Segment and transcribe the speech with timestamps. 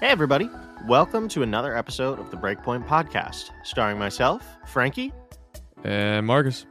[0.00, 0.48] Hey, everybody.
[0.86, 5.12] Welcome to another episode of the Breakpoint Podcast, starring myself, Frankie.
[5.84, 6.64] And Marcus.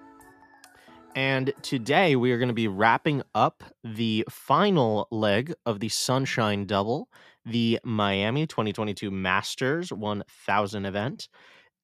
[1.14, 6.66] And today we are going to be wrapping up the final leg of the Sunshine
[6.66, 7.08] Double,
[7.46, 11.30] the Miami 2022 Masters 1000 event.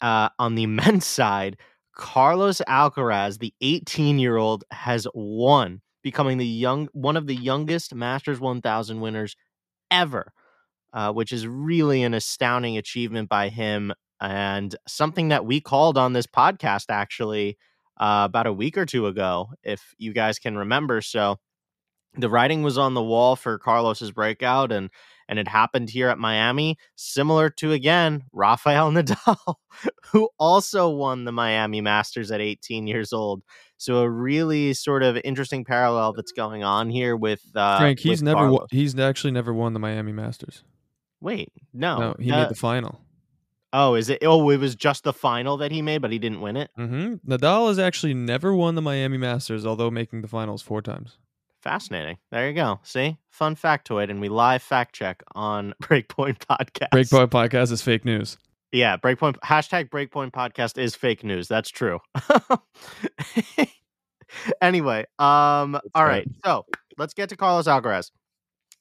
[0.01, 1.57] Uh, on the men's side,
[1.95, 7.93] Carlos Alcaraz, the 18 year old, has won, becoming the young one of the youngest
[7.93, 9.35] Masters 1000 winners
[9.91, 10.33] ever
[10.95, 16.13] uh, which is really an astounding achievement by him and something that we called on
[16.13, 17.57] this podcast actually
[17.97, 21.01] uh, about a week or two ago, if you guys can remember.
[21.01, 21.37] So
[22.17, 24.89] the writing was on the wall for Carlos's breakout, and
[25.27, 29.55] and it happened here at Miami, similar to again Rafael Nadal,
[30.11, 33.43] who also won the Miami Masters at 18 years old.
[33.75, 37.99] So a really sort of interesting parallel that's going on here with uh, Frank.
[37.99, 38.67] He's with never Carlos.
[38.71, 40.63] he's actually never won the Miami Masters.
[41.25, 43.01] Wait, no, No, he uh, made the final.
[43.73, 44.19] Oh, is it?
[44.21, 46.69] Oh, it was just the final that he made, but he didn't win it.
[46.77, 47.27] Mm-hmm.
[47.27, 51.17] Nadal has actually never won the Miami Masters, although making the finals four times.
[51.61, 52.19] Fascinating.
[52.29, 52.79] There you go.
[52.83, 56.89] See, fun factoid, and we live fact check on Breakpoint Podcast.
[56.91, 58.37] Breakpoint podcast is fake news.
[58.71, 61.47] Yeah, Breakpoint hashtag Breakpoint Podcast is fake news.
[61.47, 62.01] That's true.
[64.61, 66.07] anyway, um, all right.
[66.07, 66.27] right.
[66.45, 66.67] So
[66.99, 68.11] let's get to Carlos Alcaraz.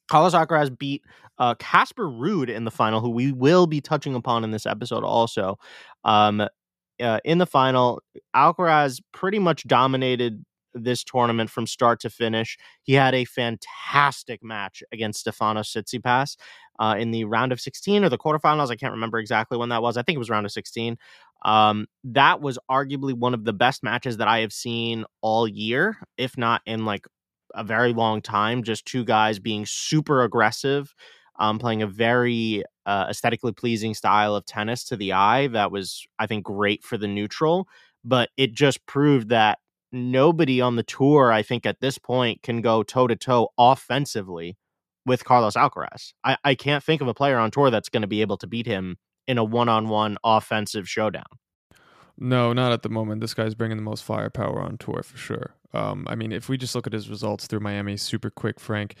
[0.09, 1.03] Carlos Alcaraz beat
[1.37, 5.03] uh, Casper Ruud in the final, who we will be touching upon in this episode
[5.03, 5.57] also.
[6.03, 6.47] Um,
[7.01, 8.01] uh, in the final,
[8.35, 12.57] Alcaraz pretty much dominated this tournament from start to finish.
[12.83, 16.35] He had a fantastic match against Stefano Tsitsipas
[16.79, 18.69] uh, in the round of 16 or the quarterfinals.
[18.69, 19.97] I can't remember exactly when that was.
[19.97, 20.97] I think it was round of 16.
[21.45, 25.97] Um, that was arguably one of the best matches that I have seen all year,
[26.17, 27.05] if not in like
[27.55, 28.63] a very long time.
[28.63, 30.93] Just two guys being super aggressive,
[31.39, 35.47] um, playing a very uh, aesthetically pleasing style of tennis to the eye.
[35.47, 37.67] That was, I think, great for the neutral.
[38.03, 39.59] But it just proved that
[39.91, 44.57] nobody on the tour, I think, at this point can go toe to toe offensively
[45.05, 46.13] with Carlos Alcaraz.
[46.23, 48.47] I, I can't think of a player on tour that's going to be able to
[48.47, 51.25] beat him in a one on one offensive showdown.
[52.17, 53.21] No, not at the moment.
[53.21, 55.55] This guy's bringing the most firepower on tour for sure.
[55.75, 58.95] Um, I mean, if we just look at his results through Miami, super quick, Frank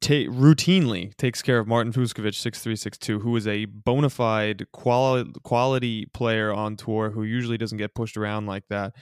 [0.00, 4.10] ta- routinely takes care of Martin Fucsovics, six three six two, who is a bona
[4.10, 8.94] fide quali- quality player on tour who usually doesn't get pushed around like that.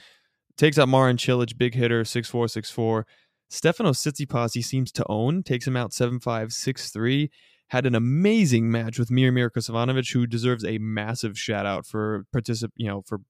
[0.57, 3.05] Takes out Marin Cilic, big hitter, six four six four.
[3.49, 7.29] Stefano Tsitsipas, he seems to own, takes him out seven five six three.
[7.69, 12.71] Had an amazing match with Miramir Kosovanovic, who deserves a massive shout out for particip-
[12.75, 13.21] you know, for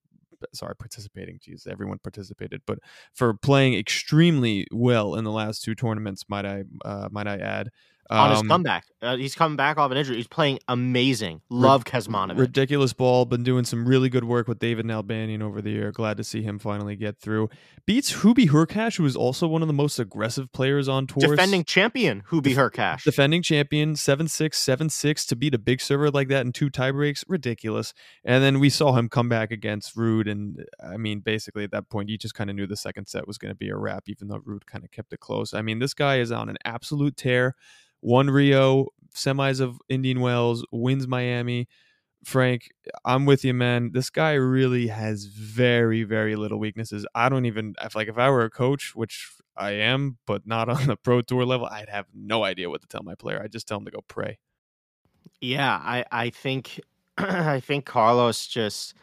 [0.54, 1.40] sorry, participating.
[1.40, 2.80] Jeez, everyone participated, but
[3.14, 7.70] for playing extremely well in the last two tournaments, might I uh, might I add.
[8.10, 8.86] On his Um, comeback.
[9.02, 10.16] Uh, he's coming back off an injury.
[10.18, 11.42] He's playing amazing.
[11.50, 12.38] Love Kecmanovic.
[12.38, 15.92] Ridiculous ball, been doing some really good work with David Nalbandian over the year.
[15.92, 17.50] Glad to see him finally get through.
[17.86, 21.30] Beats Hubi Hurkacz, who is also one of the most aggressive players on tour.
[21.36, 23.04] Defending champion Hubi Hurkacz.
[23.04, 27.94] defending champion 7-6 7-6 to beat a big server like that in two tiebreaks ridiculous
[28.24, 31.90] and then we saw him come back against Ruud and I mean basically at that
[31.90, 34.04] point you just kind of knew the second set was going to be a wrap
[34.08, 36.58] even though Ruud kind of kept it close I mean this guy is on an
[36.66, 37.56] absolute tear
[38.06, 41.68] won Rio semis of Indian Wells wins Miami
[42.26, 42.70] Frank,
[43.06, 43.92] I'm with you, man.
[43.94, 47.06] This guy really has very, very little weaknesses.
[47.14, 50.68] I don't even if like if I were a coach, which I am, but not
[50.68, 53.40] on the pro tour level, I'd have no idea what to tell my player.
[53.42, 54.40] I just tell him to go pray.
[55.40, 56.82] Yeah, I I think
[57.20, 58.96] I think Carlos just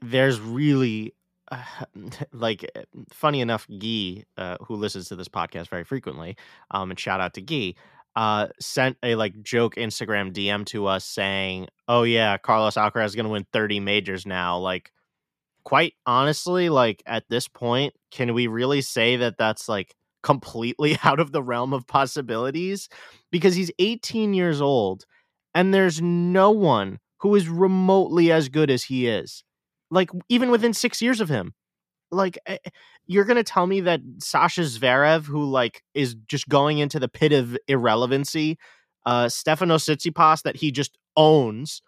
[0.00, 1.14] there's really
[1.50, 1.60] uh,
[2.32, 2.70] like
[3.12, 6.36] funny enough Guy uh, who listens to this podcast very frequently
[6.70, 7.74] um and shout out to Guy
[8.18, 13.14] uh sent a like joke Instagram DM to us saying, "Oh yeah, Carlos Alcaraz is
[13.14, 14.90] going to win 30 majors now." Like
[15.64, 21.20] quite honestly, like at this point, can we really say that that's like completely out
[21.20, 22.88] of the realm of possibilities
[23.30, 25.04] because he's 18 years old
[25.54, 29.44] and there's no one who is remotely as good as he is.
[29.90, 31.54] Like even within 6 years of him.
[32.10, 32.58] Like eh,
[33.06, 37.08] you're going to tell me that Sasha Zverev who like is just going into the
[37.08, 38.58] pit of irrelevancy,
[39.06, 41.82] uh Stefanos Tsitsipas that he just owns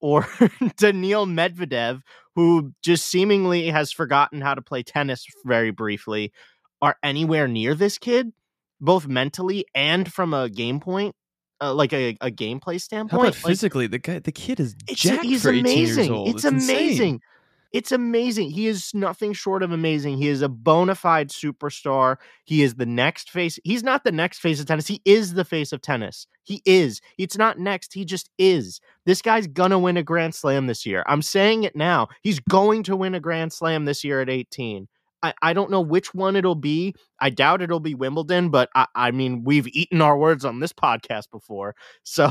[0.00, 0.28] or
[0.76, 2.02] Daniil Medvedev
[2.34, 6.32] who just seemingly has forgotten how to play tennis very briefly
[6.80, 8.32] are anywhere near this kid
[8.80, 11.16] both mentally and from a game point
[11.60, 13.86] uh, like a, a gameplay How standpoint about Like, physically?
[13.86, 16.28] The guy, the kid is it's jacked he's for 18 years amazing old.
[16.28, 17.20] it's, insane.
[17.72, 18.50] It's amazing.
[18.50, 20.16] He is nothing short of amazing.
[20.16, 22.16] He is a bona fide superstar.
[22.44, 23.58] He is the next face.
[23.62, 24.86] He's not the next face of tennis.
[24.86, 26.26] He is the face of tennis.
[26.44, 27.00] He is.
[27.18, 27.92] It's not next.
[27.92, 28.80] He just is.
[29.04, 31.04] This guy's gonna win a Grand Slam this year.
[31.06, 32.08] I'm saying it now.
[32.22, 34.88] He's going to win a Grand Slam this year at 18.
[35.22, 36.94] I, I don't know which one it'll be.
[37.20, 40.72] I doubt it'll be Wimbledon, but I, I mean, we've eaten our words on this
[40.72, 41.74] podcast before.
[42.04, 42.30] So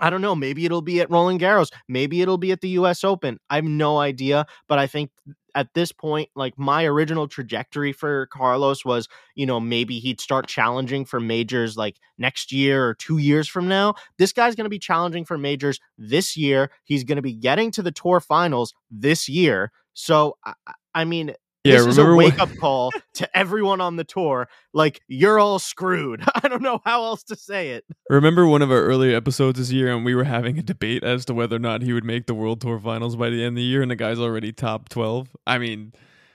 [0.00, 0.34] I don't know.
[0.34, 1.70] Maybe it'll be at Roland Garros.
[1.88, 3.38] Maybe it'll be at the US Open.
[3.48, 4.46] I have no idea.
[4.68, 5.10] But I think
[5.54, 10.48] at this point, like my original trajectory for Carlos was, you know, maybe he'd start
[10.48, 13.94] challenging for majors like next year or two years from now.
[14.18, 16.70] This guy's going to be challenging for majors this year.
[16.82, 19.70] He's going to be getting to the tour finals this year.
[19.94, 20.54] So, I,
[20.96, 24.48] I mean, Yeah, this is a wake up call to everyone on the tour.
[24.74, 26.22] Like, you're all screwed.
[26.42, 27.84] I don't know how else to say it.
[28.10, 31.24] Remember one of our earlier episodes this year, and we were having a debate as
[31.24, 33.56] to whether or not he would make the World Tour Finals by the end of
[33.56, 35.34] the year, and the guy's already top twelve.
[35.46, 35.94] I mean,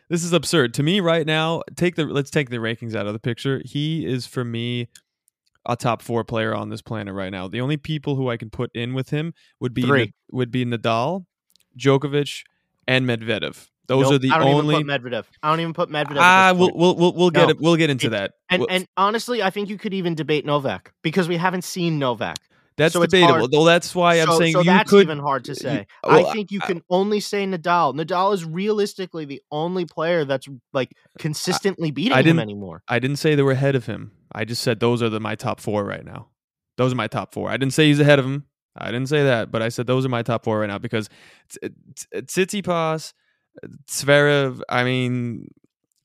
[0.10, 1.62] this is absurd to me right now.
[1.76, 3.62] Take the let's take the rankings out of the picture.
[3.64, 4.90] He is for me
[5.68, 7.48] a top four player on this planet right now.
[7.48, 9.84] The only people who I can put in with him would be.
[10.32, 11.26] Would be Nadal,
[11.78, 12.44] Djokovic,
[12.88, 13.68] and Medvedev.
[13.90, 14.76] Those Nope, are the I don't only.
[14.76, 15.26] even put Medvedev.
[15.44, 16.18] I don't even put Medvedev.
[16.20, 17.50] Ah, we'll, we'll we'll we'll get No.
[17.50, 17.60] it.
[17.60, 18.34] We'll get into It- that.
[18.50, 22.00] And Well, and honestly, I think you could even debate Novak because we haven't seen
[22.00, 22.38] Novak.
[22.78, 23.48] that's so debatable.
[23.50, 25.02] Though that's why I'm so, saying so you that's could.
[25.04, 25.88] even hard to say.
[26.04, 27.94] well, I think you can only say Nadal.
[27.96, 32.84] Nadal is realistically the only player that's like consistently beating him didn't- anymore.
[32.88, 34.12] I didn't say they were ahead of him.
[34.32, 36.28] I just said those are the my top four right now.
[36.78, 37.50] Those are my top four.
[37.50, 38.46] I didn't say he's ahead of him.
[38.78, 41.10] I didn't say that, but I said those are my top four right now because
[42.16, 43.14] Tsitsipas,
[43.88, 44.62] Zverev.
[44.70, 45.48] I mean,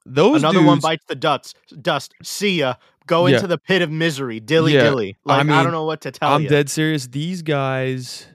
[0.07, 1.57] those Another one bites the dust.
[1.81, 2.15] Dust.
[2.23, 2.75] See ya.
[3.07, 3.37] Go Yeah.
[3.37, 4.41] into the pit of misery.
[4.41, 5.17] Dilly Yeah, dilly.
[5.25, 6.47] Like I, mean, don't know what to tell you.
[6.47, 7.07] I'm dead serious.
[7.07, 8.27] These guys,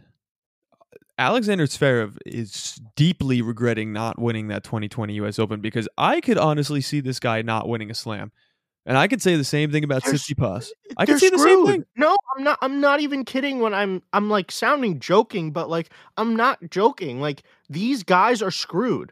[1.17, 5.39] Alexander Zverev is deeply regretting not winning that 2020 U.S.
[5.39, 8.31] Open because I could honestly see this guy not winning a slam,
[8.85, 10.69] and I could say the same thing about Tsitsipas.
[10.97, 11.85] I can see the same thing.
[11.95, 12.57] No, I'm not.
[12.61, 13.59] I'm not even kidding.
[13.59, 17.21] When I'm, I'm like sounding joking, but like I'm not joking.
[17.21, 19.11] Like these guys are screwed.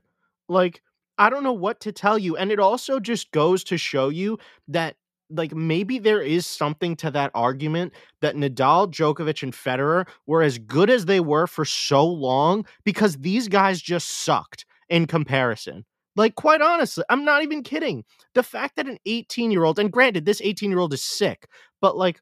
[0.49, 0.81] Like
[1.17, 4.39] I don't know what to tell you, and it also just goes to show you
[4.67, 4.95] that
[5.29, 10.57] like maybe there is something to that argument that Nadal, Djokovic, and Federer were as
[10.57, 15.85] good as they were for so long because these guys just sucked in comparison.
[16.17, 18.03] Like, quite honestly, I'm not even kidding.
[18.35, 21.47] The fact that an 18 year old, and granted, this 18 year old is sick,
[21.81, 22.19] but like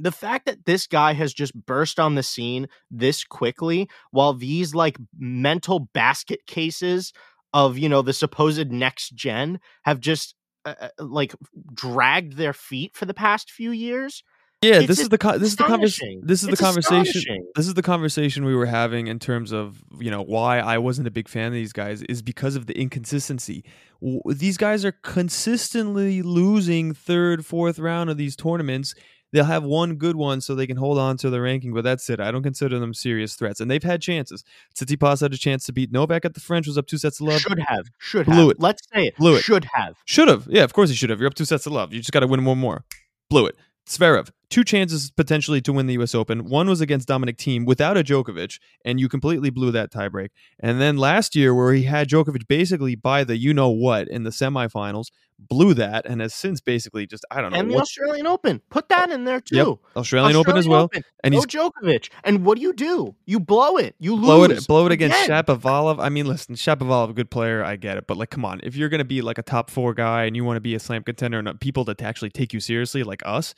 [0.00, 4.74] the fact that this guy has just burst on the scene this quickly while these
[4.74, 7.12] like mental basket cases
[7.52, 11.34] of, you know, the supposed next gen have just uh, uh, like
[11.74, 14.24] dragged their feet for the past few years.
[14.62, 16.20] Yeah, It's this is the co- this is the conversation.
[16.24, 17.46] This is the conversation.
[17.56, 21.08] This is the conversation we were having in terms of you know why I wasn't
[21.08, 23.64] a big fan of these guys is because of the inconsistency.
[24.00, 28.94] W- These guys are consistently losing third, fourth round of these tournaments.
[29.32, 32.08] They'll have one good one so they can hold on to the ranking, but that's
[32.10, 32.20] it.
[32.20, 34.44] I don't consider them serious threats, and they've had chances.
[34.76, 37.24] Tsitsipas had a chance to beat Novak at the French, was up two sets to
[37.24, 37.40] love.
[37.40, 38.50] Should have, should Blew have.
[38.50, 38.60] it.
[38.60, 39.16] Let's say it.
[39.16, 39.42] Blew it.
[39.42, 39.96] Should have.
[40.04, 40.46] Should have.
[40.50, 41.18] Yeah, of course he should have.
[41.18, 41.94] You're up two sets to love.
[41.94, 42.84] You just got to win one more.
[43.30, 43.56] Blew it.
[43.88, 46.14] Zverev, two chances potentially to win the U.S.
[46.14, 46.44] Open.
[46.44, 50.28] One was against Dominic Thiem without a Djokovic, and you completely blew that tiebreak.
[50.60, 54.24] And then last year, where he had Djokovic basically by the you know what in
[54.24, 55.06] the semifinals,
[55.38, 58.60] blew that, and has since basically just I don't know And the Australian Open.
[58.68, 59.56] Put that in there too.
[59.56, 60.82] Yep, Australian, Open as well.
[60.82, 61.02] Open.
[61.24, 62.10] And no he's Djokovic.
[62.22, 63.14] And what do you do?
[63.24, 63.94] You blow it.
[63.98, 64.24] You lose.
[64.24, 65.44] blow it, blow it against again.
[65.44, 65.98] Shapovalov.
[65.98, 68.76] I mean, listen, Shapovalov, a good player, I get it, but like, come on, if
[68.76, 71.02] you're gonna be like a top four guy and you want to be a slam
[71.02, 73.54] contender and uh, people to actually take you seriously, like us,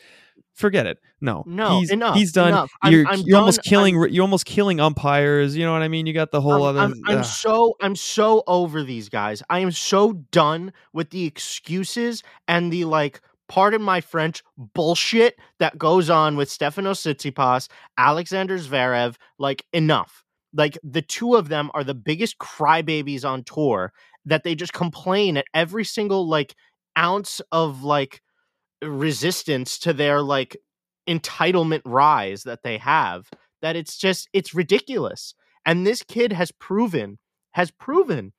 [0.54, 0.98] forget it.
[1.20, 2.48] No, No, he's enough, he's done.
[2.48, 2.70] enough.
[2.84, 3.70] You're I'm you're almost done.
[3.70, 4.12] killing.
[4.12, 5.56] you're almost killing umpires.
[5.56, 6.06] You know what I mean?
[6.06, 6.80] You got the whole I'm, other.
[6.80, 9.42] I'm, I'm so I'm so over these guys.
[9.50, 13.20] I am so done with the excuses and the like.
[13.46, 17.68] Pardon my French bullshit that goes on with Stefanos Tsitsipas,
[17.98, 19.16] Alexander Zverev.
[19.38, 20.24] Like enough.
[20.54, 23.92] Like the two of them are the biggest crybabies on tour.
[24.24, 26.54] That they just complain at every single like
[26.96, 28.22] ounce of like
[28.82, 30.56] resistance to their like
[31.08, 33.28] entitlement rise that they have.
[33.62, 35.34] That it's just it's ridiculous.
[35.66, 37.18] And this kid has proven
[37.52, 38.32] has proven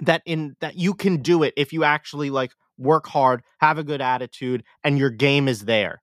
[0.00, 3.84] that in that you can do it if you actually like work hard, have a
[3.84, 6.02] good attitude, and your game is there.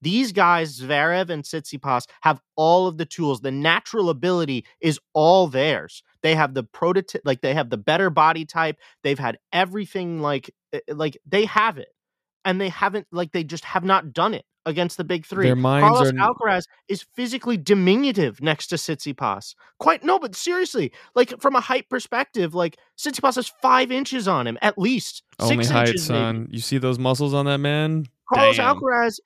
[0.00, 3.40] These guys, Zverev and Tsitsipas, have all of the tools.
[3.40, 6.04] The natural ability is all theirs.
[6.22, 8.76] They have the prototype, like they have the better body type.
[9.02, 11.88] They've had everything, like eh, like they have it.
[12.48, 15.44] And they haven't like they just have not done it against the big three.
[15.44, 19.54] Their minds Carlos are- Alcaraz is physically diminutive next to Tsitsipas.
[19.78, 24.46] Quite no, but seriously, like from a height perspective, like Tsitsipas has five inches on
[24.46, 25.22] him at least.
[25.38, 26.46] Only six height, inches, maybe.
[26.50, 28.06] You see those muscles on that man?
[28.32, 28.76] Carlos Damn.
[28.76, 29.20] Alcaraz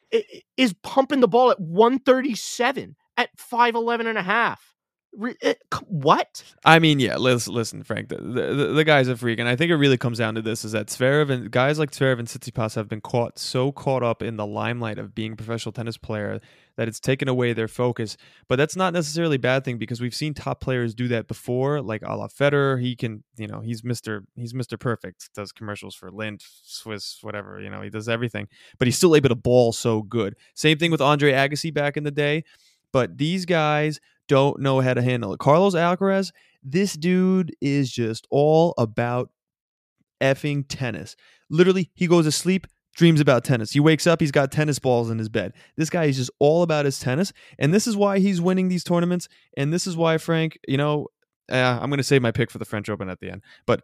[0.57, 4.72] is pumping the ball at 137 at 5'11 and a half.
[5.13, 5.55] It- eh,
[5.87, 6.43] what?
[6.65, 7.17] I mean, yeah.
[7.17, 8.09] Listen, listen, Frank.
[8.09, 10.65] The, the, the guy's a freak, and I think it really comes down to this:
[10.65, 14.23] is that Zverev and guys like Zverev and Tsitsipas have been caught so caught up
[14.23, 16.41] in the limelight of being a professional tennis player
[16.77, 18.17] that it's taken away their focus.
[18.49, 21.83] But that's not necessarily a bad thing because we've seen top players do that before,
[21.83, 22.81] like a la Federer.
[22.81, 25.29] He can, you know, he's Mister, he's Mister Perfect.
[25.35, 27.61] Does commercials for Lindt, Swiss, whatever.
[27.61, 30.37] You know, he does everything, but he's still able to ball so good.
[30.55, 32.45] Same thing with Andre Agassi back in the day.
[32.93, 35.39] But these guys don't know how to handle it.
[35.39, 39.31] Carlos Alcaraz, this dude is just all about
[40.21, 41.17] effing tennis.
[41.51, 43.73] Literally, he goes to sleep, dreams about tennis.
[43.73, 45.53] He wakes up, he's got tennis balls in his bed.
[45.77, 47.33] This guy is just all about his tennis.
[47.59, 49.29] And this is why he's winning these tournaments.
[49.57, 51.09] And this is why, Frank, you know,
[51.51, 53.43] uh, I'm going to save my pick for the French Open at the end.
[53.67, 53.83] But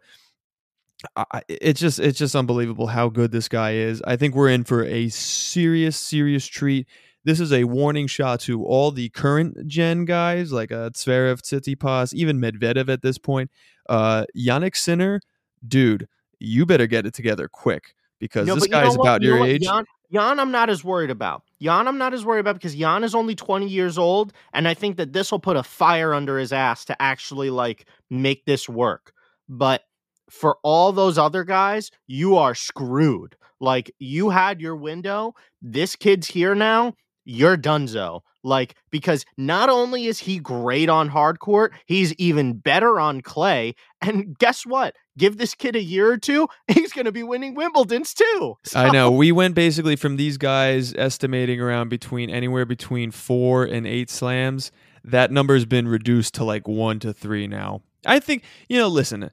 [1.15, 4.01] I, it's just it's just unbelievable how good this guy is.
[4.05, 6.87] I think we're in for a serious serious treat.
[7.29, 12.11] This is a warning shot to all the current gen guys like uh, Zverev, Tsitsipas,
[12.11, 13.51] even Medvedev at this point.
[13.87, 15.21] Uh, Jannik Sinner,
[15.67, 16.07] dude,
[16.39, 19.45] you better get it together quick because No, this but you know about You your
[19.45, 19.61] age.
[19.61, 21.43] Jan, Jan, I'm not as worried about.
[21.61, 24.73] Jan, I'm not as worried about because Jan is only 20 years old, and I
[24.73, 28.67] think that this will put a fire under his ass to actually like make this
[28.67, 29.13] work.
[29.47, 29.83] But
[30.31, 33.35] for all those other guys, you are screwed.
[33.59, 35.35] Like you had your window.
[35.61, 36.95] This kid's here now.
[37.29, 38.21] You're dunzo.
[38.43, 43.75] Like because not only is he great on hard court, he's even better on clay.
[44.01, 44.95] And guess what?
[45.17, 48.55] Give this kid a year or two, he's going to be winning Wimbledon's too.
[48.73, 49.11] I know.
[49.11, 54.71] We went basically from these guys estimating around between anywhere between four and eight slams.
[55.03, 57.81] That number's been reduced to like one to three now.
[58.05, 58.87] I think you know.
[58.87, 59.29] Listen,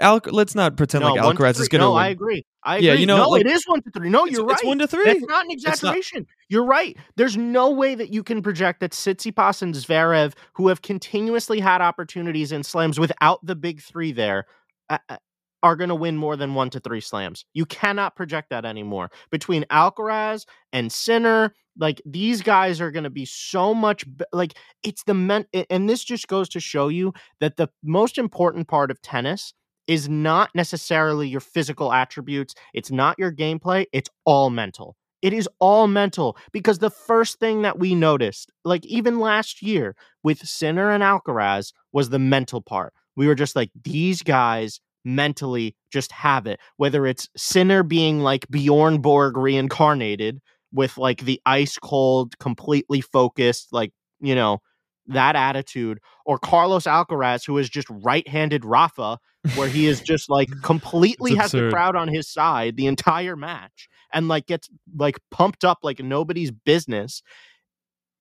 [0.00, 2.02] Al- let's not pretend like one Alcaraz is going to No, win.
[2.02, 2.44] I agree.
[2.64, 4.08] I Yeah, you know, no, like, it is one to three.
[4.08, 4.58] No, you're it's right.
[4.58, 5.04] It's one to three.
[5.04, 6.26] That's not an not- exaggeration.
[6.48, 6.96] You're right.
[7.16, 11.80] There's no way that you can project that Tsitsipas and Zverev, who have continuously had
[11.80, 14.46] opportunities in slams without the big three there,
[14.90, 15.16] uh, uh,
[15.62, 17.44] are going to win more than one to three slams.
[17.54, 19.10] You cannot project that anymore.
[19.30, 25.04] Between Alcaraz and Sinner, like these guys are going to be so much like it's
[25.04, 25.46] the men.
[25.70, 29.54] And this just goes to show you that the most important part of tennis
[29.86, 32.54] is not necessarily your physical attributes.
[32.74, 33.86] It's not your gameplay.
[33.92, 34.96] It's all mental.
[35.22, 39.94] It is all mental because the first thing that we noticed, like even last year
[40.24, 42.92] with Sinner and Alcaraz, was the mental part.
[43.14, 46.60] We were just like, these guys mentally just have it.
[46.76, 50.40] Whether it's Sinner being like Bjorn Borg reincarnated
[50.72, 54.60] with like the ice cold, completely focused, like, you know,
[55.08, 59.18] that attitude, or Carlos Alcaraz, who is just right handed Rafa,
[59.56, 63.88] where he is just like completely has the crowd on his side the entire match
[64.12, 67.22] and like gets like pumped up like nobody's business.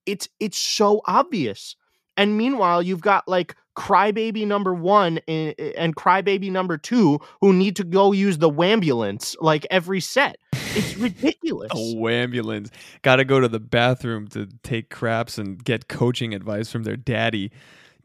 [0.05, 1.75] It's it's so obvious.
[2.17, 7.75] And meanwhile, you've got like crybaby number one and, and crybaby number two who need
[7.77, 10.37] to go use the wambulance like every set.
[10.53, 11.69] It's ridiculous.
[11.73, 12.69] Oh, ambulance.
[13.01, 16.95] Got to go to the bathroom to take craps and get coaching advice from their
[16.95, 17.51] daddy.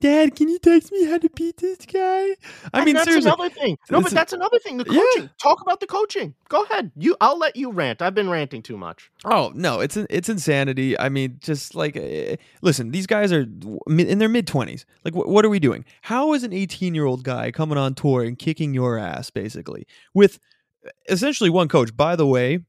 [0.00, 2.00] Dad, can you text me how to beat this guy?
[2.00, 2.34] I
[2.74, 3.30] And mean, that's seriously.
[3.30, 3.78] another thing.
[3.90, 4.76] No, but that's another thing.
[4.78, 5.00] The Yeah.
[5.14, 5.30] coaching.
[5.42, 6.34] Talk about the coaching.
[6.48, 6.92] Go ahead.
[6.96, 7.16] You.
[7.20, 8.02] I'll let you rant.
[8.02, 9.10] I've been ranting too much.
[9.24, 10.98] Oh no, it's it's insanity.
[10.98, 13.46] I mean, just like uh, listen, these guys are
[13.88, 14.84] in their mid twenties.
[15.04, 15.84] Like, wh- what are we doing?
[16.02, 19.86] How is an eighteen year old guy coming on tour and kicking your ass basically
[20.14, 20.38] with
[20.86, 21.96] uh, essentially one coach?
[21.96, 22.60] By the way,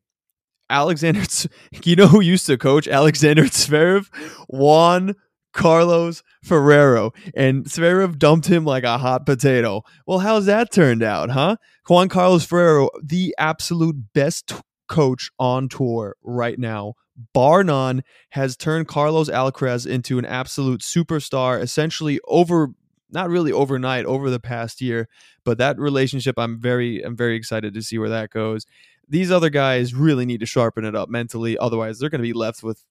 [0.69, 1.21] Alexander,
[1.83, 4.07] you know who used to coach Alexander Zverev?
[4.49, 5.15] Juan
[5.53, 9.83] Carlos Ferrero, and Zverev dumped him like a hot potato.
[10.05, 11.57] Well, how's that turned out, huh?
[11.87, 14.53] Juan Carlos Ferrero, the absolute best
[14.87, 16.93] coach on tour right now,
[17.33, 22.69] bar none, has turned Carlos Alcaraz into an absolute superstar, essentially over
[23.09, 25.07] not really overnight over the past year,
[25.45, 28.65] but that relationship I'm very I'm very excited to see where that goes.
[29.07, 32.33] These other guys really need to sharpen it up mentally, otherwise they're going to be
[32.33, 32.83] left with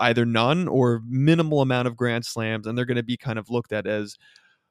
[0.00, 3.50] either none or minimal amount of grand slams and they're going to be kind of
[3.50, 4.16] looked at as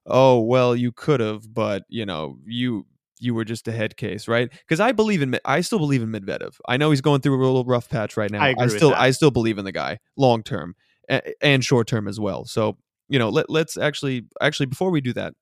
[0.06, 2.86] oh well you could have but you know you
[3.20, 6.10] you were just a head case right because i believe in i still believe in
[6.10, 8.94] medvedev i know he's going through a little rough patch right now I with still
[8.96, 10.76] i still believe in the guy long term
[11.10, 12.78] and, and short term as well so
[13.10, 15.34] you know let, let's actually actually before we do that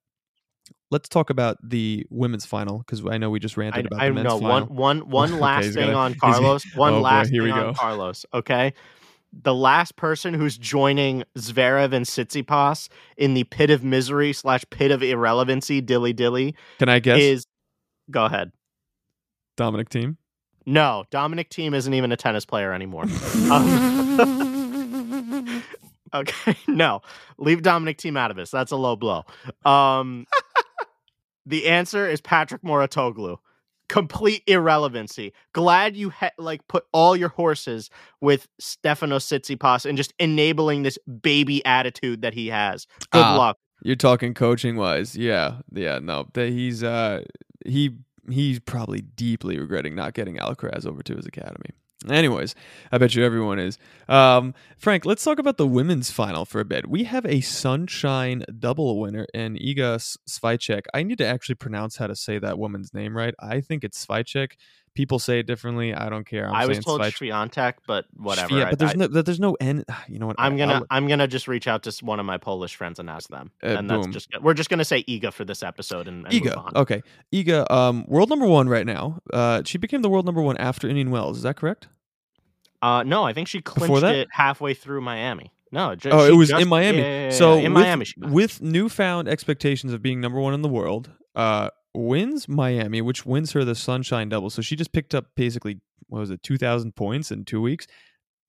[0.91, 4.07] let's talk about the women's final because I know we just ranted I, about I
[4.07, 4.67] the men's know final.
[4.67, 6.63] one one one last he's thing gonna- on Carlos.
[6.75, 7.73] One oh boy, last here thing we on go.
[7.73, 8.25] Carlos.
[8.33, 8.73] Okay,
[9.43, 12.87] the last person who's joining Zverev and Tsitsipas
[13.17, 17.47] in the pit of misery slash pit of irrelevancy, dilly dilly, Can I guess is
[18.09, 18.51] go ahead.
[19.57, 20.17] Dominic Thiem?
[20.65, 23.05] No, Dominic Thiem isn't even a tennis player anymore.
[23.51, 25.63] Um,
[26.13, 27.01] okay, no,
[27.37, 28.49] leave Dominic Thiem out of this.
[28.49, 29.23] That's a low blow.
[29.63, 30.25] Um,
[31.45, 33.37] the answer is Patrick Mouratoglou.
[33.87, 35.31] Complete irrelevancy.
[35.53, 37.89] Glad you ha- like put all your horses
[38.21, 42.87] with Stefano Tsitsipas and just enabling this baby attitude that he has.
[43.11, 43.35] Good Ah.
[43.37, 43.57] luck.
[43.83, 45.99] You're talking coaching wise, yeah, yeah.
[45.99, 47.23] No, that he's uh
[47.65, 47.91] he
[48.29, 51.69] he's probably deeply regretting not getting Alcaraz over to his academy.
[52.09, 52.53] Anyways,
[52.91, 53.79] I bet you everyone is.
[54.07, 56.87] Um, Frank, let's talk about the women's final for a bit.
[56.87, 60.81] We have a Sunshine double winner in Iga S- Swiatek.
[60.93, 63.33] I need to actually pronounce how to say that woman's name right.
[63.39, 64.51] I think it's Swiatek.
[64.95, 65.93] People say it differently.
[65.93, 66.47] I don't care.
[66.47, 67.01] I'm i was told.
[67.01, 68.57] Swiatek, but whatever.
[68.57, 69.83] Yeah, but there's I- no there's no n.
[70.07, 70.37] You know what?
[70.39, 73.09] I'm gonna I'll- I'm gonna just reach out to one of my Polish friends and
[73.09, 76.25] ask them, Uh, and that's just we're just gonna say Iga for this episode and,
[76.25, 76.57] and move Iga.
[76.57, 76.71] on.
[76.77, 77.03] Okay.
[77.33, 79.21] Iga, um, world number one right now.
[79.33, 81.37] Uh, she became the world number one after Indian Wells.
[81.37, 81.87] Is that correct?
[82.81, 85.51] Uh, no, I think she clinched it halfway through Miami.
[85.71, 86.99] No, ju- Oh, it was just- in Miami.
[86.99, 90.53] yeah, yeah, yeah, so in with, Miami, she with newfound expectations of being number one
[90.53, 94.49] in the world, uh, wins Miami, which wins her the Sunshine Double.
[94.49, 97.87] So she just picked up basically what was it, two thousand points in two weeks.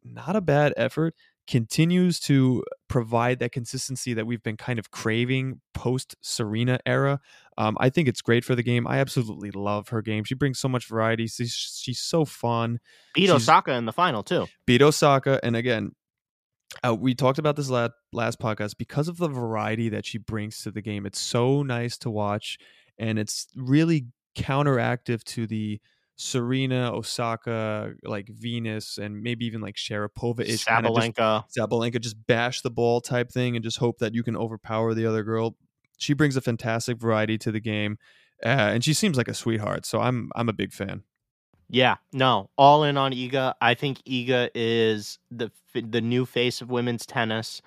[0.05, 1.15] Not a bad effort.
[1.49, 7.21] Continues to provide that consistency that we've been kind of craving post Serena era.
[7.57, 8.85] Um, I think it's great for the game.
[8.87, 10.25] I absolutely love her game.
[10.25, 11.29] She brings so much variety.
[11.29, 12.81] She's, she's so fun.
[13.15, 14.47] beat Osaka in the final too.
[14.67, 15.39] beat Osaka.
[15.45, 15.93] And again,
[16.85, 20.63] uh, we talked about this last last podcast because of the variety that she brings
[20.63, 21.07] to the game.
[21.07, 22.59] It's so nice to watch,
[22.99, 25.81] and it's really counteractive to the
[26.17, 31.45] Serena, Osaka, like Venus, and maybe even like Sharapova ish kind just Sabalenka.
[31.57, 35.07] Sabalenka just bash the ball type thing and just hope that you can overpower the
[35.07, 35.57] other girl.
[35.99, 37.99] She brings a fantastic variety to the game,
[38.45, 39.85] uh, and she seems like a sweetheart.
[39.85, 41.03] So I'm I'm a big fan.
[41.69, 43.55] Yeah, no, all in on Iga.
[43.61, 47.61] I think Iga is the the new face of women's tennis.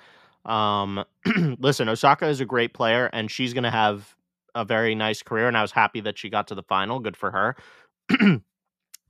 [0.45, 1.04] Um,
[1.60, 4.15] listen, Osaka is a great player, and she's going to have
[4.55, 5.47] a very nice career.
[5.47, 6.99] And I was happy that she got to the final.
[6.99, 7.55] Good for her.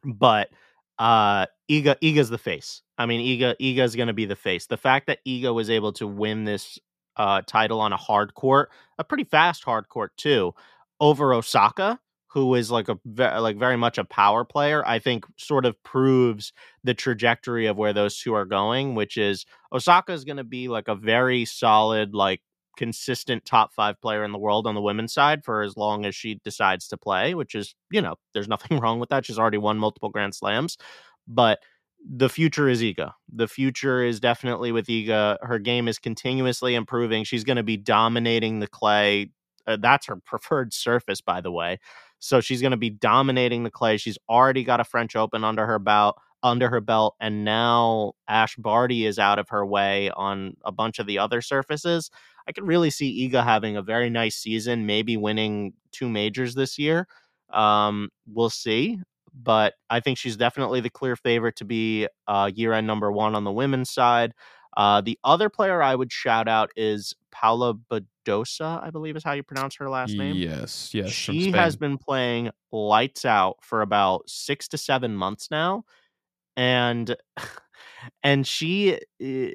[0.03, 0.49] but
[0.97, 2.81] uh, Iga, Iga's the face.
[2.97, 4.67] I mean, Iga, Iga's going to be the face.
[4.67, 6.77] The fact that Iga was able to win this
[7.15, 10.53] uh, title on a hard court, a pretty fast hard court too,
[10.99, 15.65] over Osaka, who is like a like very much a power player, I think sort
[15.65, 20.37] of proves the trajectory of where those two are going, which is Osaka is going
[20.37, 22.41] to be like a very solid like
[22.79, 26.15] consistent top 5 player in the world on the women's side for as long as
[26.15, 29.25] she decides to play, which is, you know, there's nothing wrong with that.
[29.25, 30.77] She's already won multiple grand slams,
[31.27, 31.59] but
[32.09, 33.11] the future is Iga.
[33.33, 35.39] The future is definitely with Iga.
[35.41, 37.25] Her game is continuously improving.
[37.25, 39.31] She's going to be dominating the clay.
[39.67, 41.79] Uh, that's her preferred surface, by the way.
[42.19, 43.97] So she's going to be dominating the clay.
[43.97, 48.55] She's already got a French Open under her belt, under her belt, and now Ash
[48.55, 52.09] Barty is out of her way on a bunch of the other surfaces.
[52.49, 56.79] I could really see Iga having a very nice season, maybe winning two majors this
[56.79, 57.07] year.
[57.53, 58.99] Um, we'll see,
[59.33, 63.43] but I think she's definitely the clear favorite to be uh, year-end number one on
[63.43, 64.33] the women's side.
[64.75, 69.33] Uh, the other player I would shout out is Paula Badosa, I believe is how
[69.33, 71.11] you pronounce her last name Yes, yes.
[71.11, 75.83] she has been playing lights out for about six to seven months now
[76.57, 77.15] and
[78.23, 79.51] and she eh,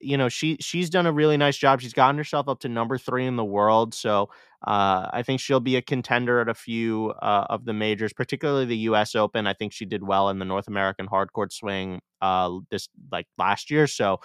[0.00, 2.98] you know she she's done a really nice job she's gotten herself up to number
[2.98, 4.28] three in the world so
[4.66, 8.64] uh, i think she'll be a contender at a few uh, of the majors particularly
[8.64, 12.50] the us open i think she did well in the north american hardcourt swing uh,
[12.70, 14.20] this like last year so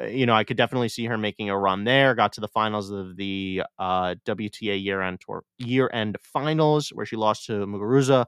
[0.00, 2.14] uh, you know, I could definitely see her making a run there.
[2.14, 7.06] Got to the finals of the uh, WTA year end tour year end finals where
[7.06, 8.26] she lost to Muguruza.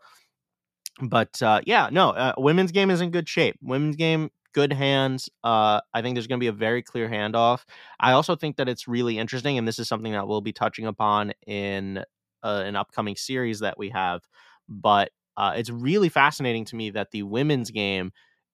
[1.01, 3.57] But uh, yeah, no, uh, women's game is in good shape.
[3.63, 5.29] Women's game, good hands.
[5.45, 7.65] Uh, I think there's going to be a very clear handoff.
[8.01, 10.87] I also think that it's really interesting, and this is something that we'll be touching
[10.87, 11.99] upon in
[12.43, 14.23] uh, an upcoming series that we have.
[14.69, 18.13] But uh, it's really fascinating to me that the women's game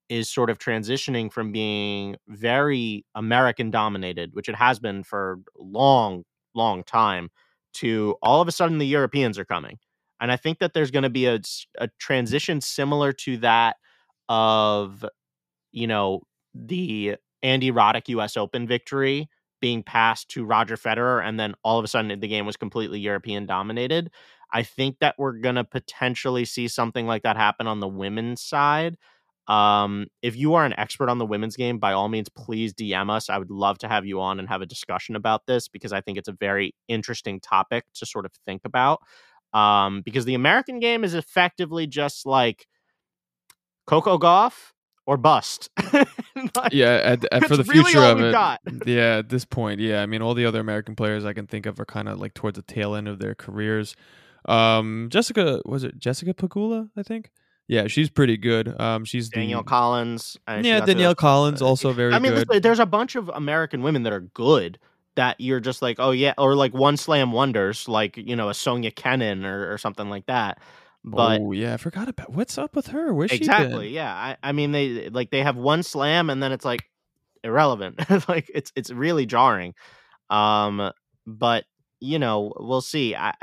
[0.08, 5.62] is sort of transitioning from being very American dominated, which it has been for a
[5.62, 7.30] long, long time,
[7.74, 9.78] to all of a sudden the Europeans are coming.
[10.20, 11.40] And I think that there's going to be a
[11.98, 13.76] transition similar to that
[14.28, 15.04] of,
[15.74, 16.22] you know,
[16.54, 19.28] the Andy Roddick US Open victory
[19.60, 23.00] being passed to Roger Federer, and then all of a sudden the game was completely
[23.00, 24.10] European dominated.
[24.52, 28.96] I think that we're gonna potentially see something like that happen on the women's side.
[29.48, 33.10] Um, if you are an expert on the women's game, by all means, please DM
[33.10, 33.28] us.
[33.28, 36.00] I would love to have you on and have a discussion about this because I
[36.00, 39.00] think it's a very interesting topic to sort of think about.
[39.52, 42.66] Um, because the American game is effectively just like
[43.86, 44.72] Coco Gauff
[45.06, 45.70] or bust.
[45.92, 48.32] like, yeah, at, at, for the really future of it.
[48.32, 48.60] Got.
[48.86, 50.02] yeah, at this point, yeah.
[50.02, 52.34] I mean, all the other American players I can think of are kind of like
[52.34, 53.96] towards the tail end of their careers.
[54.46, 56.90] Um, Jessica was it Jessica Pegula?
[56.96, 57.30] I think.
[57.66, 58.78] Yeah, she's pretty good.
[58.78, 60.36] Um, she's Danielle the, Collins.
[60.46, 62.12] Yeah, Danielle Collins also very.
[62.12, 62.62] I mean, good.
[62.62, 64.78] there's a bunch of American women that are good
[65.14, 68.54] that you're just like, oh yeah, or like one slam wonders, like you know a
[68.54, 70.58] Sofia Kenin or, or something like that.
[71.04, 73.12] But oh yeah, I forgot about what's up with her.
[73.12, 73.90] Where's she exactly?
[73.90, 76.84] Yeah, I, I mean they like they have one slam and then it's like
[77.42, 78.00] irrelevant.
[78.28, 79.74] like it's it's really jarring.
[80.30, 80.90] Um,
[81.26, 81.64] but
[82.00, 83.14] you know we'll see.
[83.14, 83.34] I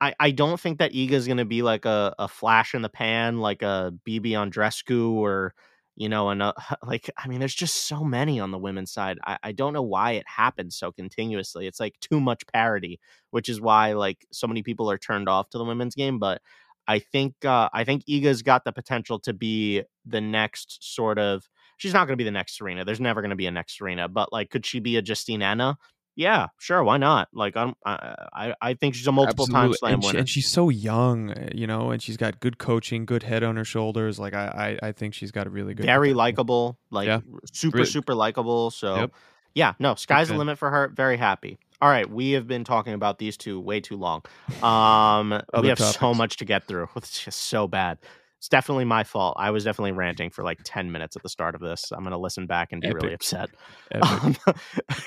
[0.00, 2.82] I, I don't think that Iga is going to be like a, a flash in
[2.82, 5.54] the pan, like a Bibi Andreescu or,
[5.96, 6.42] you know, and
[6.86, 9.18] like, I mean, there's just so many on the women's side.
[9.24, 11.66] I, I don't know why it happens so continuously.
[11.66, 15.48] It's like too much parity, which is why like so many people are turned off
[15.50, 16.18] to the women's game.
[16.18, 16.42] But
[16.86, 21.48] I think, uh, I think Iga's got the potential to be the next sort of,
[21.76, 22.84] she's not going to be the next Serena.
[22.84, 25.40] There's never going to be a next Serena, but like, could she be a Justine
[25.40, 25.76] Henin?
[26.16, 26.84] Yeah, sure.
[26.84, 27.26] Why not?
[27.32, 30.68] Like, I'm, I, I think she's a multiple time slam and winner, and she's so
[30.68, 34.18] young, eh, you know, and she's got good coaching, good head on her shoulders.
[34.20, 37.20] Like, I, I, I think she's got a really good, very likable, like yeah.
[37.52, 37.90] super, really.
[37.90, 38.70] super likable.
[38.70, 39.12] So, yep.
[39.56, 40.34] yeah, no, sky's okay.
[40.34, 40.86] the limit for her.
[40.94, 41.58] Very happy.
[41.84, 44.22] All right, we have been talking about these two way too long.
[44.62, 45.28] Um,
[45.60, 45.98] we have topics.
[45.98, 46.88] so much to get through.
[46.96, 47.98] It's just so bad
[48.38, 49.36] it's definitely my fault.
[49.38, 51.90] I was definitely ranting for like 10 minutes at the start of this.
[51.92, 53.02] I'm going to listen back and be Epic.
[53.02, 53.48] really upset.
[53.92, 54.36] Um,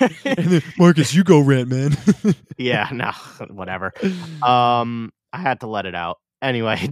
[0.24, 1.96] and then, Marcus, you go rant, man.
[2.56, 3.12] yeah, no,
[3.48, 3.92] whatever.
[4.42, 6.18] Um, I had to let it out.
[6.42, 6.88] Anyway,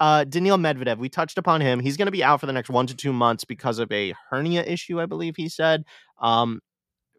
[0.00, 1.80] uh, Daniil Medvedev, we touched upon him.
[1.80, 4.14] He's going to be out for the next one to two months because of a
[4.30, 5.84] hernia issue, I believe he said.
[6.20, 6.60] Um,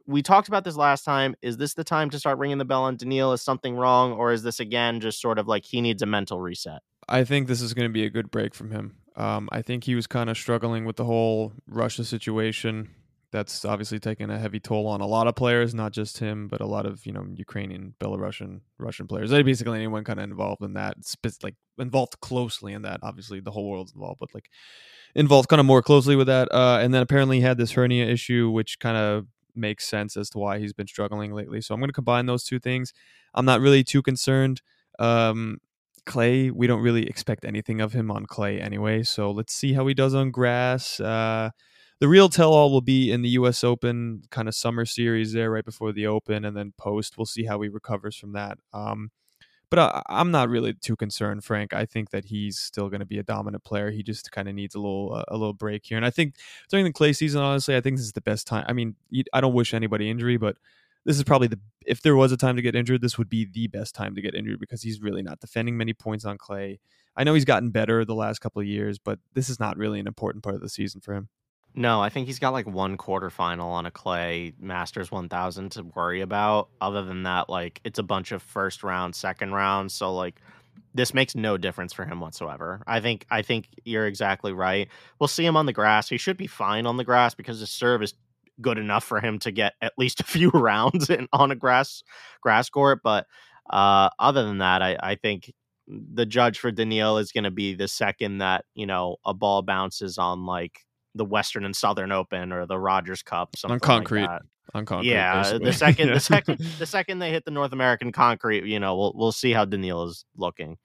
[0.06, 1.36] we talked about this last time.
[1.42, 3.34] Is this the time to start ringing the bell on Daniil?
[3.34, 4.14] Is something wrong?
[4.14, 6.82] Or is this again just sort of like he needs a mental reset?
[7.08, 8.98] I think this is going to be a good break from him.
[9.16, 12.90] Um, I think he was kind of struggling with the whole Russia situation.
[13.32, 16.62] That's obviously taken a heavy toll on a lot of players, not just him, but
[16.62, 19.32] a lot of you know Ukrainian, Belarusian, Russian players.
[19.32, 20.98] Basically, anyone kind of involved in that,
[21.42, 23.00] like involved closely in that.
[23.02, 24.50] Obviously, the whole world's involved, but like
[25.16, 26.48] involved kind of more closely with that.
[26.52, 30.30] Uh, and then apparently, he had this hernia issue, which kind of makes sense as
[30.32, 31.62] to why he's been struggling lately.
[31.62, 32.94] So I'm going to combine those two things.
[33.34, 34.62] I'm not really too concerned.
[35.00, 35.60] Um,
[36.06, 39.04] clay, we don't really expect anything of him on clay anyway.
[39.04, 41.00] So let's see how he does on grass.
[41.00, 41.52] Uh,
[42.00, 43.64] the real tell all will be in the U.S.
[43.64, 47.18] Open kind of summer series there, right before the Open, and then post.
[47.18, 48.58] We'll see how he recovers from that.
[48.74, 49.12] Um,
[49.74, 51.74] but I, I'm not really too concerned, Frank.
[51.74, 53.90] I think that he's still going to be a dominant player.
[53.90, 55.98] He just kind of needs a little uh, a little break here.
[55.98, 56.36] And I think
[56.70, 58.66] during the clay season, honestly, I think this is the best time.
[58.68, 58.96] I mean,
[59.34, 60.58] I don't wish anybody injury, but
[61.06, 63.46] this is probably the if there was a time to get injured, this would be
[63.52, 66.80] the best time to get injured because he's really not defending many points on clay.
[67.16, 70.00] I know he's gotten better the last couple of years, but this is not really
[70.00, 71.30] an important part of the season for him.
[71.76, 76.22] No, I think he's got like one quarterfinal on a clay Masters 1000 to worry
[76.22, 76.70] about.
[76.80, 79.92] Other than that, like it's a bunch of first round, second round.
[79.92, 80.40] So like
[80.94, 82.84] this makes no difference for him whatsoever.
[82.86, 84.88] I think I think you're exactly right.
[85.20, 86.10] We'll see him on the grass.
[86.10, 88.14] He should be fine on the grass because his serve is
[88.62, 92.04] good enough for him to get at least a few rounds in, on a grass
[92.42, 93.00] grass court.
[93.04, 93.26] But
[93.70, 95.52] uh, other than that, I, I think
[95.88, 99.64] the judge for Daniil is going to be the second that you know a ball
[99.64, 100.82] bounces on like
[101.16, 104.24] the Western and Southern Open or the Rogers Cup, something on concrete.
[104.24, 104.42] Like
[104.74, 105.44] on concrete, yeah.
[105.44, 105.66] Basically.
[105.66, 109.14] The second, the second, the second they hit the North American concrete, you know, we'll
[109.16, 110.78] we'll see how Daniil is looking.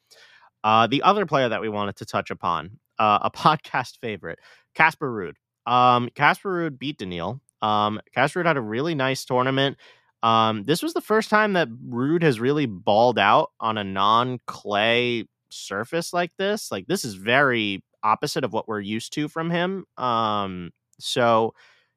[0.65, 4.39] Uh, the other player that we wanted to touch upon, uh, a podcast favorite,
[4.75, 5.35] Casper Ruud.
[5.71, 9.77] Um, Casper Ruud beat Daniil um, Casper had a really nice tournament.
[10.23, 15.29] Um, this was the first time that Ruud has really balled out on a non-clay
[15.51, 16.71] surface like this.
[16.71, 19.85] Like this is very opposite of what we're used to from him.
[19.97, 21.55] Um, so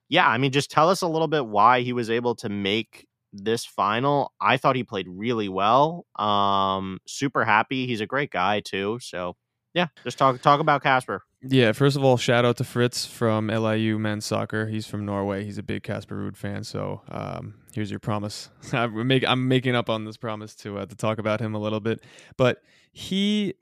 [0.09, 3.07] yeah, I mean, just tell us a little bit why he was able to make
[3.33, 4.33] this final.
[4.41, 6.05] I thought he played really well.
[6.17, 7.87] Um, super happy.
[7.87, 8.99] He's a great guy too.
[9.01, 9.35] So
[9.73, 11.23] yeah, just talk talk about Casper.
[11.43, 14.67] Yeah, first of all, shout out to Fritz from LIU men's soccer.
[14.67, 15.43] He's from Norway.
[15.43, 16.63] He's a big Casper Ruud fan.
[16.63, 18.49] So um, here's your promise.
[18.73, 21.59] I'm, make, I'm making up on this promise to uh, to talk about him a
[21.59, 22.03] little bit.
[22.37, 22.61] But
[22.91, 23.55] he,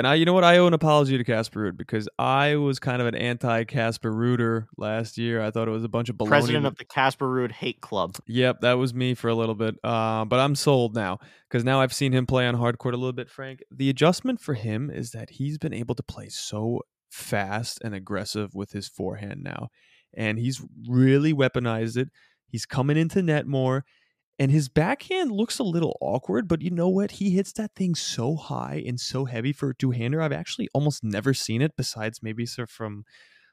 [0.00, 2.78] And I, you know what, I owe an apology to Casper Ruud because I was
[2.78, 5.42] kind of an anti-Casper Rooter last year.
[5.42, 6.28] I thought it was a bunch of baloney.
[6.28, 8.16] President of the Casper Ruud Hate Club.
[8.26, 9.74] Yep, that was me for a little bit.
[9.84, 11.18] Uh, but I'm sold now
[11.50, 13.28] because now I've seen him play on hard court a little bit.
[13.28, 17.94] Frank, the adjustment for him is that he's been able to play so fast and
[17.94, 19.68] aggressive with his forehand now,
[20.16, 22.08] and he's really weaponized it.
[22.46, 23.84] He's coming into net more
[24.40, 27.10] and his backhand looks a little awkward, but you know what?
[27.12, 30.22] He hits that thing so high and so heavy for a two hander.
[30.22, 33.04] I've actually almost never seen it besides maybe from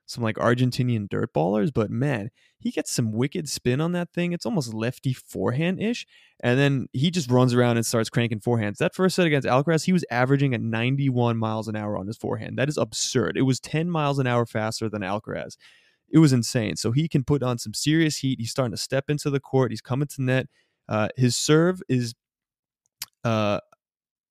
[0.06, 4.32] some like Argentinian dirt ballers, but man, he gets some wicked spin on that thing.
[4.32, 6.08] It's almost lefty forehand ish.
[6.40, 8.78] And then he just runs around and starts cranking forehands.
[8.78, 12.16] That first set against Alcaraz, he was averaging at 91 miles an hour on his
[12.16, 12.58] forehand.
[12.58, 13.36] That is absurd.
[13.36, 15.58] It was 10 miles an hour faster than Alcaraz.
[16.10, 16.78] It was insane.
[16.78, 18.40] So he can put on some serious heat.
[18.40, 19.72] He's starting to step into the court.
[19.72, 20.48] He's coming to net.
[20.90, 22.14] Uh, his serve is,
[23.24, 23.60] uh,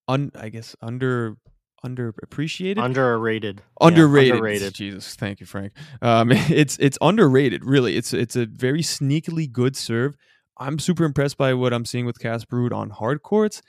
[0.08, 1.36] un, I guess under
[1.84, 4.28] underappreciated, underrated, underrated.
[4.28, 4.74] Yeah, underrated.
[4.74, 5.72] Jesus, thank you, Frank.
[6.02, 7.64] Um, it's it's underrated.
[7.64, 10.16] Really, it's it's a very sneakily good serve.
[10.58, 13.60] I'm super impressed by what I'm seeing with Casper on hard courts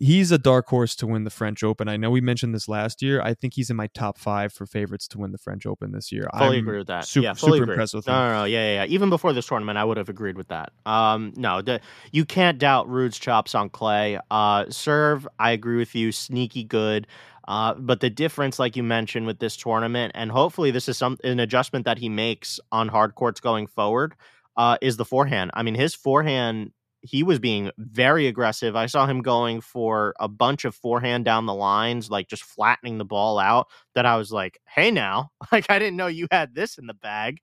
[0.00, 1.86] he's a dark horse to win the French Open.
[1.86, 3.20] I know we mentioned this last year.
[3.22, 6.10] I think he's in my top five for favorites to win the French Open this
[6.10, 6.26] year.
[6.36, 7.04] Fully I'm agree with that.
[7.04, 7.74] Super, yeah, fully super agree.
[7.74, 8.18] impressed with no, him.
[8.18, 8.86] No, no, yeah, yeah, yeah.
[8.86, 10.72] Even before this tournament, I would have agreed with that.
[10.86, 14.18] Um, no, the, you can't doubt Ruud's chops on clay.
[14.30, 16.10] Uh, serve, I agree with you.
[16.10, 17.06] Sneaky good.
[17.46, 21.18] Uh, but the difference, like you mentioned, with this tournament, and hopefully this is some
[21.24, 24.14] an adjustment that he makes on hard courts going forward,
[24.56, 25.50] uh, is the forehand.
[25.54, 28.76] I mean, his forehand he was being very aggressive.
[28.76, 32.98] I saw him going for a bunch of forehand down the lines, like just flattening
[32.98, 33.68] the ball out.
[33.94, 36.94] That I was like, hey, now, like I didn't know you had this in the
[36.94, 37.38] bag.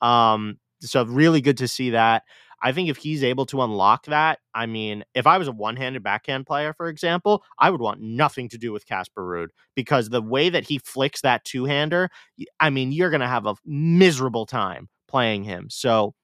[0.00, 2.22] Um, so really good to see that.
[2.62, 6.02] I think if he's able to unlock that, I mean, if I was a one-handed
[6.02, 10.20] backhand player, for example, I would want nothing to do with Casper Ruud because the
[10.20, 12.10] way that he flicks that two-hander,
[12.60, 15.68] I mean, you're gonna have a miserable time playing him.
[15.70, 16.14] So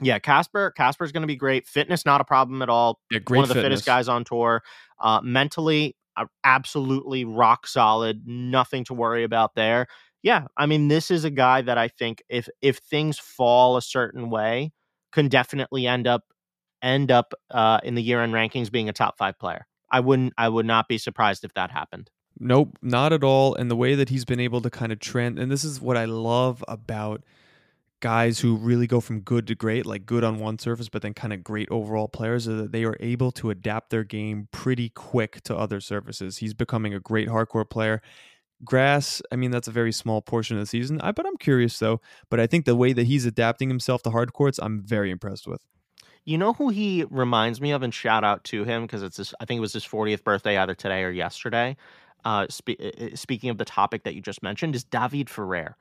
[0.00, 0.70] yeah, Casper.
[0.70, 1.66] Casper's going to be great.
[1.66, 3.00] Fitness not a problem at all.
[3.10, 3.80] Yeah, great One of the fitness.
[3.80, 4.62] fittest guys on tour.
[5.00, 8.22] Uh, mentally, uh, absolutely rock solid.
[8.26, 9.86] Nothing to worry about there.
[10.22, 13.82] Yeah, I mean, this is a guy that I think if if things fall a
[13.82, 14.72] certain way,
[15.12, 16.22] can definitely end up
[16.80, 19.66] end up uh, in the year end rankings being a top five player.
[19.90, 20.32] I wouldn't.
[20.38, 22.10] I would not be surprised if that happened.
[22.38, 23.54] Nope, not at all.
[23.54, 25.96] And the way that he's been able to kind of trend, and this is what
[25.96, 27.22] I love about
[28.02, 31.14] guys who really go from good to great, like good on one surface, but then
[31.14, 34.90] kind of great overall players, is that they are able to adapt their game pretty
[34.90, 36.38] quick to other surfaces.
[36.38, 38.02] He's becoming a great hard court player.
[38.64, 41.00] Grass, I mean, that's a very small portion of the season.
[41.00, 42.00] I, but I'm curious though.
[42.28, 45.46] But I think the way that he's adapting himself to hard courts, I'm very impressed
[45.46, 45.62] with.
[46.24, 49.44] You know who he reminds me of, and shout out to him because it's I
[49.44, 51.76] think it was his 40th birthday either today or yesterday.
[52.24, 52.80] Uh, spe-
[53.14, 55.76] speaking of the topic that you just mentioned, is David Ferrer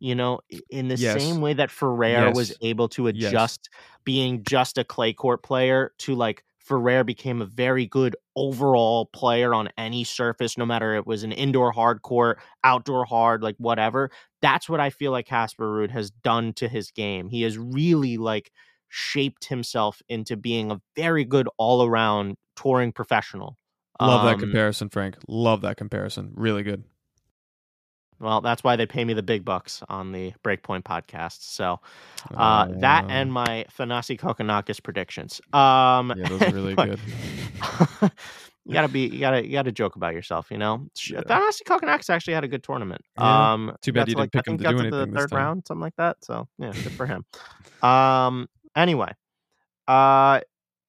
[0.00, 1.22] you know, in the Yes.
[1.22, 3.30] same way that Ferrer was able to Yes.
[3.30, 3.70] adjust
[4.04, 9.54] being just a clay court player to like Ferrer became a very good overall player
[9.54, 14.10] on any surface, no matter it was an indoor hard court, outdoor hard, like whatever.
[14.42, 17.28] That's what I feel like Casper Ruud has done to his game.
[17.28, 18.52] He has really like
[18.88, 23.56] shaped himself into being a very good all around touring professional.
[24.00, 25.16] Love that Um, comparison, Frank.
[25.28, 26.32] Love that comparison.
[26.34, 26.84] Really good.
[28.20, 31.38] Well, that's why they pay me the big bucks on the Breakpoint podcast.
[31.40, 31.80] So
[32.34, 35.40] uh, that and my Thanasi Kokkinakis predictions.
[35.54, 37.00] Um, yeah, those are really good.
[38.66, 40.50] you gotta be, you gotta, you gotta joke about yourself.
[40.50, 41.20] You know, Yeah.
[41.22, 43.00] Thanasi Kokkinakis actually had a good tournament.
[43.18, 43.52] Yeah.
[43.52, 45.32] Um, Too bad you didn't pick I him to got do to the anything third
[45.32, 46.22] round, something like that.
[46.22, 47.24] So yeah, good for him.
[47.82, 49.12] Um, anyway,
[49.88, 50.40] uh,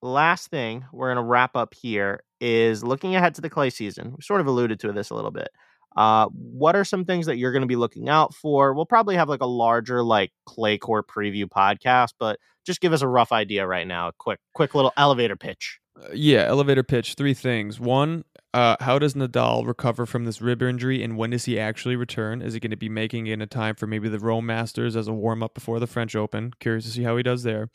[0.02, 4.16] last thing we're gonna wrap up here is looking ahead to the clay season.
[4.18, 5.50] We sort of alluded to this a little bit.
[5.96, 8.74] Uh, what are some things that you're going to be looking out for?
[8.74, 13.02] We'll probably have like a larger like clay court preview podcast, but just give us
[13.02, 14.10] a rough idea right now.
[14.10, 15.80] A quick, quick little elevator pitch.
[16.02, 17.16] Uh, yeah, elevator pitch.
[17.16, 17.80] Three things.
[17.80, 18.24] One,
[18.54, 22.42] uh, how does Nadal recover from this rib injury, and when does he actually return?
[22.42, 24.96] Is he going to be making it in a time for maybe the Rome Masters
[24.96, 26.54] as a warm up before the French Open?
[26.60, 27.70] Curious to see how he does there.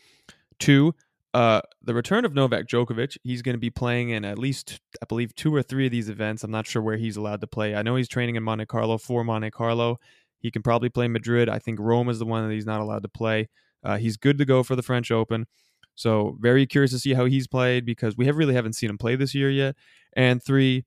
[0.59, 0.95] Two,
[1.37, 3.19] uh, the return of Novak Djokovic.
[3.23, 6.09] He's going to be playing in at least, I believe, two or three of these
[6.09, 6.43] events.
[6.43, 7.75] I'm not sure where he's allowed to play.
[7.75, 10.01] I know he's training in Monte Carlo for Monte Carlo.
[10.39, 11.51] He can probably play Madrid.
[11.51, 13.51] I think Rome is the one that he's not allowed to play.
[13.85, 15.47] Uh, he's good to go for the French Open.
[15.95, 18.97] So very curious to see how he's played because we have really haven't seen him
[18.97, 19.77] play this year yet.
[20.15, 20.87] And three,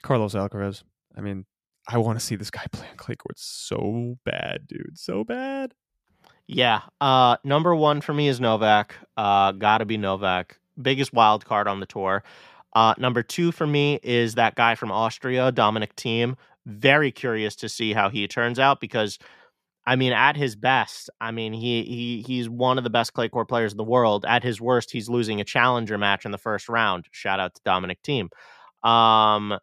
[0.00, 0.82] Carlos Alcaraz.
[1.14, 1.44] I mean,
[1.86, 5.74] I want to see this guy play on clay courts so bad, dude, so bad.
[6.48, 6.80] Yeah.
[7.00, 8.94] Uh, number one for me is Novak.
[9.16, 10.58] Uh, gotta be Novak.
[10.80, 12.24] Biggest wild card on the tour.
[12.74, 16.36] Uh, number two for me is that guy from Austria, Dominic Thiem.
[16.66, 19.18] Very curious to see how he turns out because,
[19.86, 23.28] I mean, at his best, I mean he he he's one of the best clay
[23.28, 24.24] court players in the world.
[24.26, 27.06] At his worst, he's losing a challenger match in the first round.
[27.10, 28.28] Shout out to Dominic Thiem.
[28.88, 29.58] Um,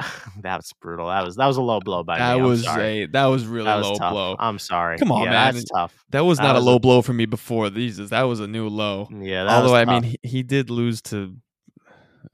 [0.40, 1.08] that's brutal.
[1.08, 2.42] That was that was a low blow by that me.
[2.42, 3.02] I'm was sorry.
[3.02, 4.12] a that was really that was low tough.
[4.12, 4.36] blow.
[4.38, 4.98] I'm sorry.
[4.98, 5.54] Come on, yeah, man.
[5.54, 6.04] That's tough.
[6.10, 7.96] That was that not was a a- low blow for me before these.
[8.10, 9.08] That was a new low.
[9.10, 9.44] Yeah.
[9.44, 11.34] That Although was I mean, he, he did lose to.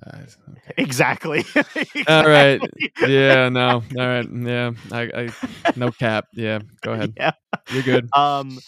[0.06, 0.18] Uh,
[0.76, 1.44] exactly.
[2.08, 2.60] All right.
[3.00, 3.48] Yeah.
[3.48, 3.82] No.
[3.98, 4.26] All right.
[4.30, 4.72] Yeah.
[4.92, 5.30] I.
[5.64, 6.26] I no cap.
[6.32, 6.60] Yeah.
[6.82, 7.14] Go ahead.
[7.16, 7.32] Yeah.
[7.70, 8.08] You're good.
[8.14, 8.58] Um.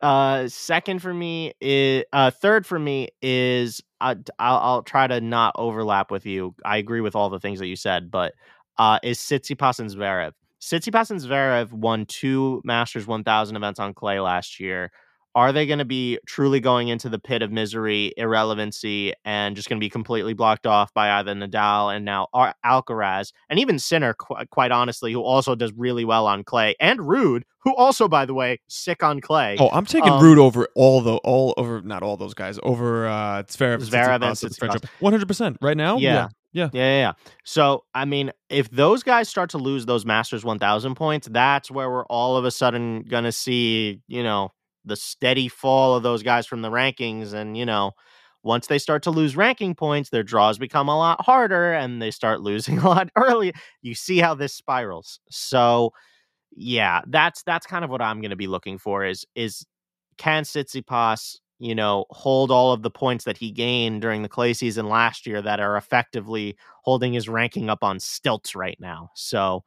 [0.00, 0.48] Uh.
[0.48, 2.04] Second for me is.
[2.12, 2.30] Uh.
[2.30, 3.82] Third for me is.
[4.00, 6.54] Uh, d- I'll, I'll try to not overlap with you.
[6.64, 8.32] I agree with all the things that you said, but
[8.78, 10.32] uh, is Tsitsipas and Zverev.
[10.60, 14.90] Tsitsipas and Zverev won two Masters 1000 events on clay last year.
[15.34, 19.68] Are they going to be truly going into the pit of misery, irrelevancy, and just
[19.68, 23.78] going to be completely blocked off by either Nadal and now Ar- Alcaraz, and even
[23.78, 28.08] Sinner, qu- quite honestly, who also does really well on clay, and Ruud, who also,
[28.08, 29.56] by the way, sick on clay.
[29.60, 33.06] Oh, I'm taking Um, Ruud over all the all over not all those guys over
[33.06, 34.76] uh Zverev, Zverev and Tsitsipas at the French Tsitsipas.
[34.76, 34.88] Open.
[35.00, 35.98] 100 percent right now.
[35.98, 36.12] Yeah.
[36.12, 36.28] yeah.
[36.52, 37.12] Yeah, yeah, yeah.
[37.44, 41.88] So, I mean, if those guys start to lose those Masters 1000 points, that's where
[41.88, 44.50] we're all of a sudden going to see, you know,
[44.84, 47.32] the steady fall of those guys from the rankings.
[47.32, 47.92] And, you know,
[48.42, 52.10] once they start to lose ranking points, their draws become a lot harder and they
[52.10, 53.52] start losing a lot early.
[53.82, 55.20] You see how this spirals.
[55.30, 55.92] So,
[56.56, 59.64] yeah, that's that's kind of what I'm going to be looking for is is
[60.18, 64.52] can Tsitsipas, you know, hold all of the points that he gained during the clay
[64.52, 69.10] season last year that are effectively holding his ranking up on stilts right now.
[69.14, 69.64] So,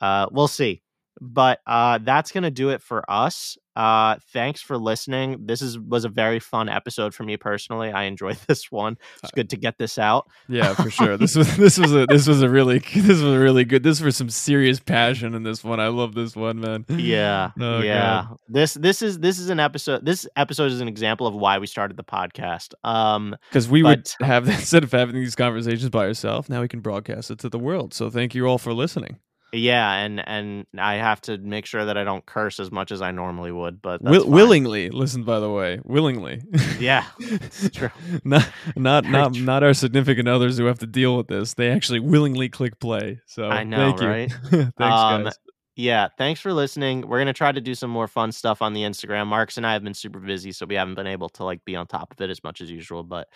[0.00, 0.82] uh, we'll see.
[1.20, 3.58] But uh, that's gonna do it for us.
[3.80, 5.46] Uh, thanks for listening.
[5.46, 7.90] This is was a very fun episode for me personally.
[7.90, 8.98] I enjoyed this one.
[9.22, 10.28] It's good to get this out.
[10.48, 11.16] Yeah, for sure.
[11.16, 13.82] This was this was a this was a really this was a really good.
[13.82, 15.80] This was some serious passion in this one.
[15.80, 16.84] I love this one, man.
[16.90, 18.26] Yeah, Oh, yeah.
[18.28, 18.36] God.
[18.48, 20.04] This this is this is an episode.
[20.04, 22.74] This episode is an example of why we started the podcast.
[22.84, 26.68] Um, Because we But- would have instead of having these conversations by yourself, now we
[26.68, 27.94] can broadcast it to the world.
[27.94, 29.20] So thank you all for listening.
[29.52, 33.02] Yeah, and and I have to make sure that I don't curse as much as
[33.02, 35.24] I normally would, but that's Will, willingly, listen.
[35.24, 36.42] By the way, willingly.
[36.78, 37.04] Yeah,
[37.72, 37.90] true.
[38.24, 39.44] not not Very not true.
[39.44, 41.54] not our significant others who have to deal with this.
[41.54, 43.20] They actually willingly click play.
[43.26, 44.08] So I know, thank you.
[44.08, 44.32] right?
[44.50, 45.38] Thanks, Um, guys.
[45.76, 47.08] Yeah, thanks for listening.
[47.08, 49.26] We're gonna try to do some more fun stuff on the Instagram.
[49.28, 51.74] Marcus and I have been super busy, so we haven't been able to like be
[51.74, 53.02] on top of it as much as usual.
[53.02, 53.28] But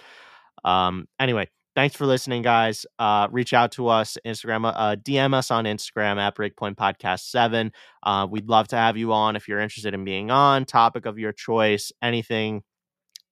[0.64, 2.87] um, anyway, thanks for listening, guys.
[2.98, 7.72] Uh, reach out to us, Instagram, uh, DM us on Instagram at Breakpoint Podcast Seven.
[8.02, 10.64] Uh, we'd love to have you on if you're interested in being on.
[10.64, 12.62] Topic of your choice, anything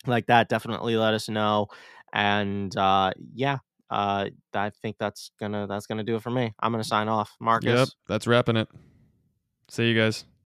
[0.06, 1.68] like that, definitely let us know.
[2.12, 3.58] And uh, yeah,
[3.90, 6.52] uh, I think that's gonna that's gonna do it for me.
[6.60, 7.78] I'm gonna sign off, Marcus.
[7.78, 8.68] Yep, that's wrapping it.
[9.68, 10.24] See you guys.